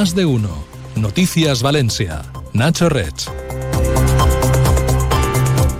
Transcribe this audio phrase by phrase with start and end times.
[0.00, 0.48] Más de uno.
[0.96, 2.22] Noticias Valencia.
[2.54, 3.28] Nacho Rech.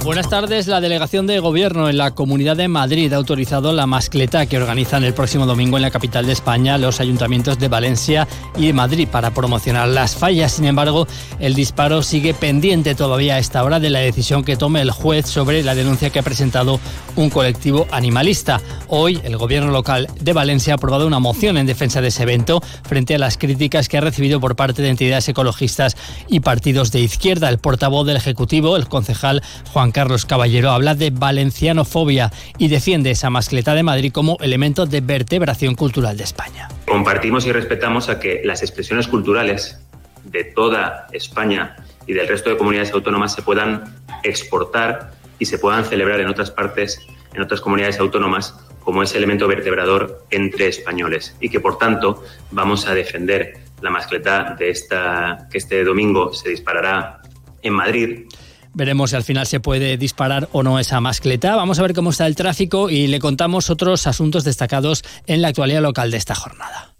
[0.02, 0.66] Buenas tardes.
[0.66, 5.04] La delegación de gobierno en la Comunidad de Madrid ha autorizado la mascleta que organizan
[5.04, 8.26] el próximo domingo en la capital de España los ayuntamientos de Valencia
[8.56, 10.52] y de Madrid para promocionar las fallas.
[10.52, 11.06] Sin embargo,
[11.38, 15.26] el disparo sigue pendiente todavía a esta hora de la decisión que tome el juez
[15.26, 16.80] sobre la denuncia que ha presentado
[17.16, 18.62] un colectivo animalista.
[18.88, 22.62] Hoy, el gobierno local de Valencia ha aprobado una moción en defensa de ese evento
[22.84, 27.00] frente a las críticas que ha recibido por parte de entidades ecologistas y partidos de
[27.00, 27.50] izquierda.
[27.50, 29.42] El portavoz del Ejecutivo, el concejal
[29.74, 35.00] Juan Carlos Caballero habla de valencianofobia y defiende esa mascleta de Madrid como elemento de
[35.00, 36.68] vertebración cultural de España.
[36.86, 39.80] Compartimos y respetamos a que las expresiones culturales
[40.24, 41.76] de toda España
[42.06, 43.84] y del resto de comunidades autónomas se puedan
[44.22, 47.00] exportar y se puedan celebrar en otras partes,
[47.34, 52.86] en otras comunidades autónomas, como ese elemento vertebrador entre españoles y que por tanto vamos
[52.86, 57.20] a defender la mascleta de esta que este domingo se disparará
[57.62, 58.26] en Madrid
[58.72, 61.56] Veremos si al final se puede disparar o no esa mascleta.
[61.56, 65.48] Vamos a ver cómo está el tráfico y le contamos otros asuntos destacados en la
[65.48, 66.94] actualidad local de esta jornada.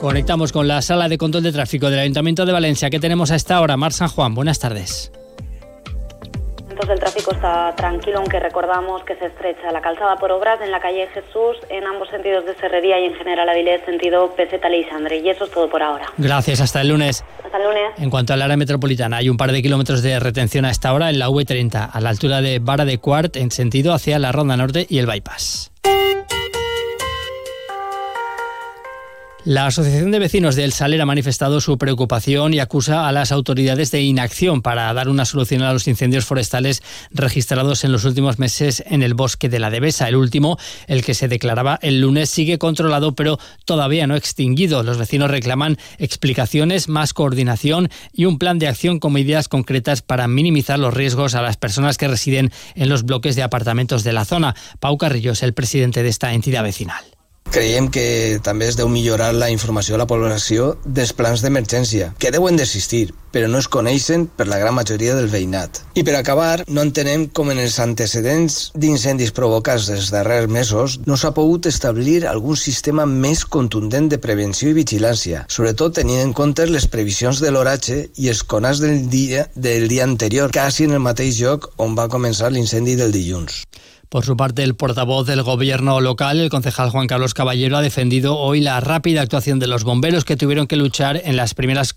[0.00, 2.90] Conectamos con la sala de control de tráfico del Ayuntamiento de Valencia.
[2.90, 3.78] ¿Qué tenemos a esta hora?
[3.78, 5.10] Mar San Juan, buenas tardes.
[6.68, 10.72] Entonces el tráfico está tranquilo, aunque recordamos que se estrecha la calzada por obras en
[10.72, 15.18] la calle Jesús, en ambos sentidos de Serrería y en general Avilés, sentido Peseta Lisandre.
[15.18, 16.06] Y eso es todo por ahora.
[16.18, 17.24] Gracias, hasta el lunes.
[17.98, 21.10] En cuanto al área metropolitana, hay un par de kilómetros de retención a esta hora
[21.10, 24.56] en la V30, a la altura de Vara de Cuart, en sentido hacia la Ronda
[24.56, 25.73] Norte y el Bypass.
[29.46, 33.30] La Asociación de Vecinos de El Saler ha manifestado su preocupación y acusa a las
[33.30, 38.38] autoridades de inacción para dar una solución a los incendios forestales registrados en los últimos
[38.38, 40.08] meses en el bosque de la Devesa.
[40.08, 44.82] El último, el que se declaraba el lunes, sigue controlado pero todavía no extinguido.
[44.82, 50.26] Los vecinos reclaman explicaciones, más coordinación y un plan de acción con medidas concretas para
[50.26, 54.24] minimizar los riesgos a las personas que residen en los bloques de apartamentos de la
[54.24, 54.56] zona.
[54.80, 57.13] Pau Carrillo es el presidente de esta entidad vecinal.
[57.54, 62.32] Creiem que també es deu millorar la informació a la població dels plans d'emergència, que
[62.34, 65.78] deuen d'existir, però no es coneixen per la gran majoria del veïnat.
[65.94, 71.14] I per acabar, no entenem com en els antecedents d'incendis provocats dels darrers mesos no
[71.14, 76.66] s'ha pogut establir algun sistema més contundent de prevenció i vigilància, sobretot tenint en compte
[76.66, 81.06] les previsions de l'oratge i els conats del dia, del dia anterior, quasi en el
[81.06, 83.62] mateix lloc on va començar l'incendi del dilluns.
[84.14, 88.38] Por su parte, el portavoz del gobierno local, el concejal Juan Carlos Caballero, ha defendido
[88.38, 91.96] hoy la rápida actuación de los bomberos que tuvieron que luchar en las primeras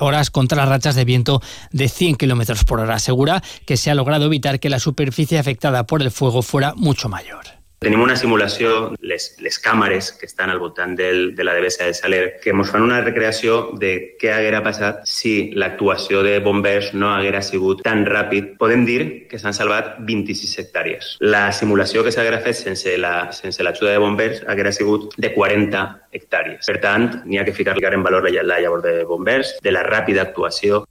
[0.00, 1.40] horas contra las rachas de viento
[1.70, 2.96] de 100 kilómetros por hora.
[2.96, 7.08] Asegura que se ha logrado evitar que la superficie afectada por el fuego fuera mucho
[7.08, 7.61] mayor.
[7.82, 11.96] Tenim una simulació, les, les càmeres que estan al voltant del, de la devesa de
[11.98, 17.10] Saler, que ens fan una recreació de què haguera passat si l'actuació de bombers no
[17.10, 18.52] haguera sigut tan ràpid.
[18.60, 21.16] Podem dir que s'han salvat 26 hectàrees.
[21.26, 25.82] La simulació que s'haguera fet sense la sense l'ajuda de bombers haguera sigut de 40
[26.14, 26.62] hectàrees.
[26.70, 30.22] Per tant, n'hi ha que ficar en valor la llavor de bombers, de la ràpida
[30.22, 30.84] actuació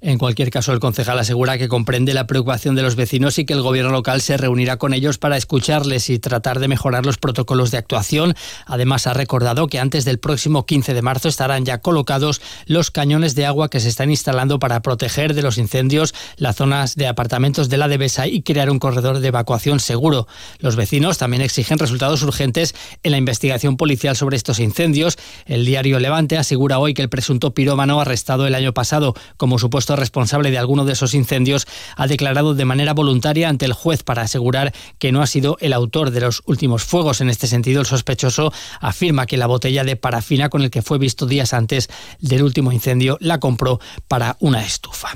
[0.00, 3.54] En cualquier caso, el concejal asegura que comprende la preocupación de los vecinos y que
[3.54, 7.70] el gobierno local se reunirá con ellos para escucharles y tratar de mejorar los protocolos
[7.70, 8.34] de actuación.
[8.66, 13.34] Además, ha recordado que antes del próximo 15 de marzo estarán ya colocados los cañones
[13.34, 17.68] de agua que se están instalando para proteger de los incendios las zonas de apartamentos
[17.68, 20.26] de la Devesa y crear un corredor de evacuación seguro.
[20.58, 25.16] Los vecinos también exigen resultados urgentes en la investigación policial sobre estos incendios.
[25.46, 29.93] El diario Levante asegura hoy que el presunto pirómano arrestado el año pasado como supuesto
[29.96, 31.66] responsable de alguno de esos incendios
[31.96, 35.72] ha declarado de manera voluntaria ante el juez para asegurar que no ha sido el
[35.72, 37.20] autor de los últimos fuegos.
[37.20, 40.98] En este sentido, el sospechoso afirma que la botella de parafina con el que fue
[40.98, 41.88] visto días antes
[42.20, 45.10] del último incendio la compró para una estufa.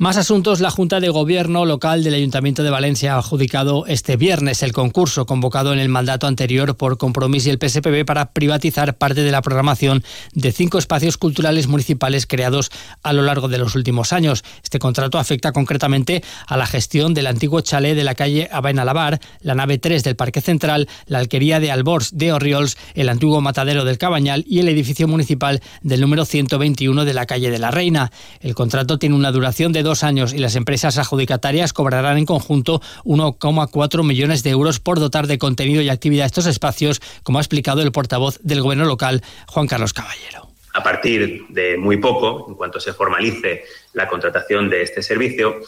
[0.00, 0.60] Más asuntos.
[0.60, 5.26] La Junta de Gobierno local del Ayuntamiento de Valencia ha adjudicado este viernes el concurso
[5.26, 9.42] convocado en el mandato anterior por Compromís y el PSPB para privatizar parte de la
[9.42, 10.02] programación
[10.32, 12.70] de cinco espacios culturales municipales creados
[13.02, 14.42] a lo largo de los últimos años.
[14.62, 19.54] Este contrato afecta concretamente a la gestión del antiguo chalet de la calle Abaenalabar, la
[19.54, 23.98] nave 3 del Parque Central, la alquería de Albors de Orriols, el antiguo matadero del
[23.98, 28.10] Cabañal y el edificio municipal del número 121 de la calle de la Reina.
[28.40, 32.80] El contrato tiene una duración de dos años y las empresas adjudicatarias cobrarán en conjunto
[33.04, 37.82] 1,4 millones de euros por dotar de contenido y actividad estos espacios, como ha explicado
[37.82, 40.48] el portavoz del gobierno local, Juan Carlos Caballero.
[40.72, 45.60] A partir de muy poco, en cuanto se formalice la contratación de este servicio,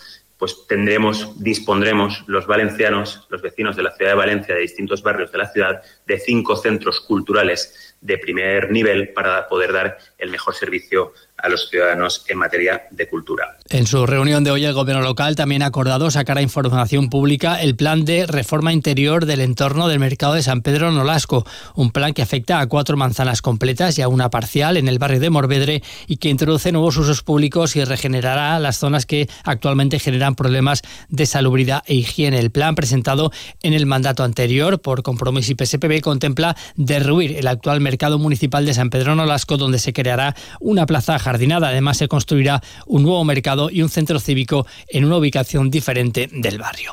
[0.43, 5.31] pues tendremos, dispondremos los valencianos, los vecinos de la ciudad de Valencia, de distintos barrios
[5.31, 10.57] de la ciudad, de cinco centros culturales de primer nivel para poder dar el mejor
[10.57, 13.59] servicio a los ciudadanos en materia de cultura.
[13.69, 17.61] En su reunión de hoy, el Gobierno local también ha acordado sacar a información pública
[17.61, 22.13] el plan de reforma interior del entorno del mercado de San Pedro Nolasco, un plan
[22.13, 25.83] que afecta a cuatro manzanas completas y a una parcial en el barrio de Morvedre
[26.07, 31.27] y que introduce nuevos usos públicos y regenerará las zonas que actualmente generan problemas de
[31.27, 32.39] salubridad e higiene.
[32.39, 37.81] El plan presentado en el mandato anterior por Compromiso y PSPB contempla derruir el actual
[37.81, 41.19] mercado municipal de San Pedro Nolasco, donde se creará una plaza
[41.69, 46.59] Además, se construirá un nuevo mercado y un centro cívico en una ubicación diferente del
[46.59, 46.93] barrio.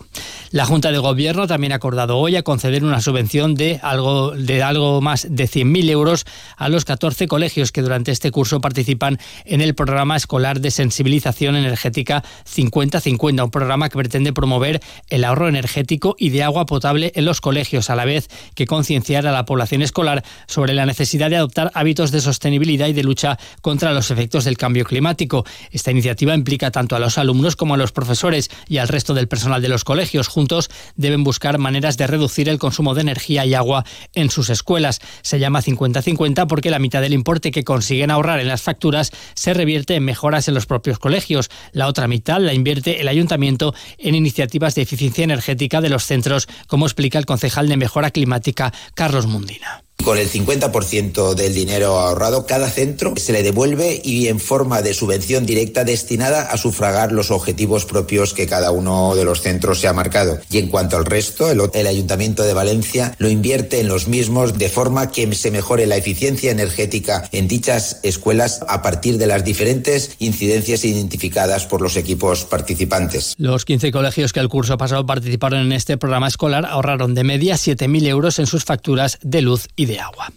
[0.51, 4.63] La Junta de Gobierno también ha acordado hoy a conceder una subvención de algo, de
[4.63, 6.25] algo más de 100.000 euros
[6.57, 11.55] a los 14 colegios que durante este curso participan en el programa escolar de sensibilización
[11.55, 17.25] energética 50-50, un programa que pretende promover el ahorro energético y de agua potable en
[17.25, 21.37] los colegios, a la vez que concienciar a la población escolar sobre la necesidad de
[21.37, 25.45] adoptar hábitos de sostenibilidad y de lucha contra los efectos del cambio climático.
[25.71, 29.27] Esta iniciativa implica tanto a los alumnos como a los profesores y al resto del
[29.27, 30.27] personal de los colegios.
[30.27, 33.83] Juntos deben buscar maneras de reducir el consumo de energía y agua
[34.13, 35.01] en sus escuelas.
[35.23, 39.53] Se llama 50-50 porque la mitad del importe que consiguen ahorrar en las facturas se
[39.53, 41.49] revierte en mejoras en los propios colegios.
[41.71, 46.47] La otra mitad la invierte el ayuntamiento en iniciativas de eficiencia energética de los centros,
[46.67, 49.88] como explica el concejal de Mejora Climática, Carlos Mundina.
[50.03, 54.93] Con el 50% del dinero ahorrado, cada centro se le devuelve y en forma de
[54.93, 59.87] subvención directa destinada a sufragar los objetivos propios que cada uno de los centros se
[59.89, 60.39] ha marcado.
[60.49, 64.69] Y en cuanto al resto, el, Ayuntamiento de Valencia lo invierte en los mismos de
[64.69, 70.15] forma que se mejore la eficiencia energética en dichas escuelas a partir de las diferentes
[70.19, 73.35] incidencias identificadas por los equipos participantes.
[73.37, 77.55] Los 15 colegios que el curso pasado participaron en este programa escolar ahorraron de media
[77.55, 80.29] 7.000 euros en sus facturas de luz y agua.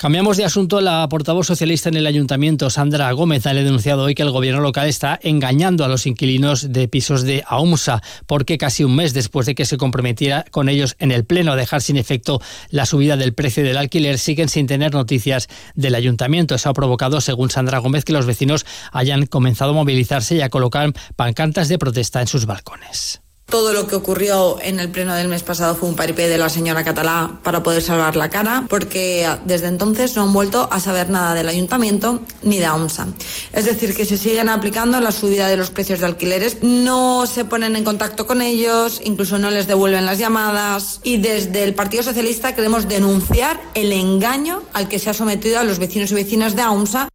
[0.00, 0.80] Cambiamos de asunto.
[0.80, 4.88] La portavoz socialista en el ayuntamiento, Sandra Gómez, ha denunciado hoy que el gobierno local
[4.88, 9.54] está engañando a los inquilinos de pisos de AUMSA, porque casi un mes después de
[9.54, 12.40] que se comprometiera con ellos en el Pleno a dejar sin efecto
[12.70, 16.54] la subida del precio del alquiler, siguen sin tener noticias del ayuntamiento.
[16.54, 20.48] Eso ha provocado, según Sandra Gómez, que los vecinos hayan comenzado a movilizarse y a
[20.48, 23.20] colocar pancartas de protesta en sus balcones.
[23.50, 26.48] Todo lo que ocurrió en el pleno del mes pasado fue un paripé de la
[26.48, 31.10] señora Catalá para poder salvar la cara, porque desde entonces no han vuelto a saber
[31.10, 33.08] nada del ayuntamiento ni de AUMSA.
[33.52, 37.44] Es decir, que se siguen aplicando la subida de los precios de alquileres, no se
[37.44, 41.00] ponen en contacto con ellos, incluso no les devuelven las llamadas.
[41.02, 45.64] Y desde el Partido Socialista queremos denunciar el engaño al que se ha sometido a
[45.64, 47.08] los vecinos y vecinas de AUMSA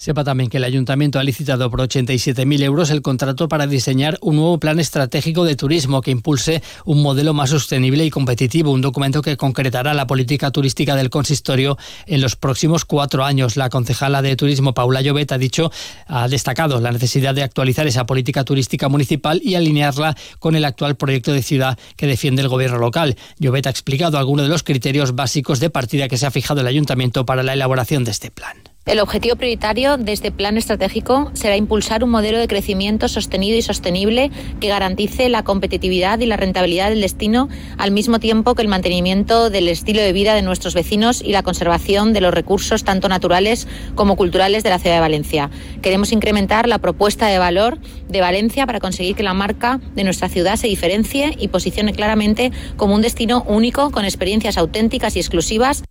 [0.00, 4.36] Sepa también que el ayuntamiento ha licitado por 87.000 euros el contrato para diseñar un
[4.36, 9.22] nuevo plan estratégico de turismo que impulse un modelo más sostenible y competitivo, un documento
[9.22, 13.56] que concretará la política turística del consistorio en los próximos cuatro años.
[13.56, 15.72] La concejala de turismo, Paula Llobet, ha dicho,
[16.06, 20.94] ha destacado la necesidad de actualizar esa política turística municipal y alinearla con el actual
[20.94, 23.16] proyecto de ciudad que defiende el gobierno local.
[23.40, 26.68] Llobet ha explicado algunos de los criterios básicos de partida que se ha fijado el
[26.68, 28.67] ayuntamiento para la elaboración de este plan.
[28.88, 33.60] El objetivo prioritario de este plan estratégico será impulsar un modelo de crecimiento sostenido y
[33.60, 34.30] sostenible
[34.60, 39.50] que garantice la competitividad y la rentabilidad del destino al mismo tiempo que el mantenimiento
[39.50, 43.68] del estilo de vida de nuestros vecinos y la conservación de los recursos tanto naturales
[43.94, 45.50] como culturales de la ciudad de Valencia.
[45.82, 50.30] Queremos incrementar la propuesta de valor de Valencia para conseguir que la marca de nuestra
[50.30, 55.82] ciudad se diferencie y posicione claramente como un destino único con experiencias auténticas y exclusivas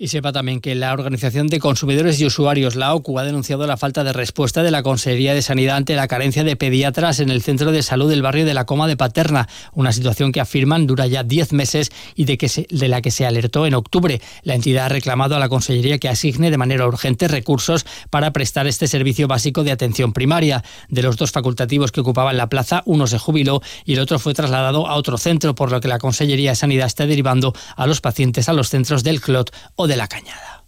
[0.00, 3.76] y sepa también que la Organización de Consumidores y Usuarios, la OCU, ha denunciado la
[3.76, 7.42] falta de respuesta de la Consejería de Sanidad ante la carencia de pediatras en el
[7.42, 11.06] centro de salud del barrio de la Coma de Paterna, una situación que afirman dura
[11.06, 14.22] ya 10 meses y de, que de la que se alertó en octubre.
[14.42, 18.66] La entidad ha reclamado a la Consejería que asigne de manera urgente recursos para prestar
[18.66, 20.64] este servicio básico de atención primaria.
[20.88, 24.32] De los dos facultativos que ocupaban la plaza, uno se jubiló y el otro fue
[24.32, 28.00] trasladado a otro centro, por lo que la Consejería de Sanidad está derivando a los
[28.00, 30.64] pacientes a los centros del CLOT o de la Cañada.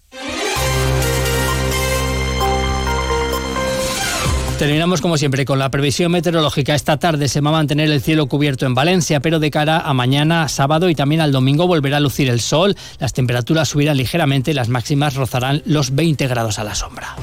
[4.58, 6.74] Terminamos como siempre con la previsión meteorológica.
[6.74, 9.94] Esta tarde se va a mantener el cielo cubierto en Valencia, pero de cara a
[9.94, 12.76] mañana, sábado y también al domingo volverá a lucir el sol.
[12.98, 17.16] Las temperaturas subirán ligeramente y las máximas rozarán los 20 grados a la sombra.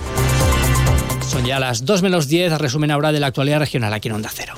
[1.29, 4.29] Son ya las 2 menos 10, resumen ahora de la actualidad regional aquí en Onda
[4.33, 4.55] Cero.